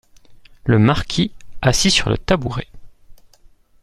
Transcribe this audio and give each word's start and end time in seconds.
Le 0.63 0.79
Marquis, 0.79 1.31
assis 1.61 1.91
sur 1.91 2.09
le 2.09 2.17
tabouret. 2.17 2.67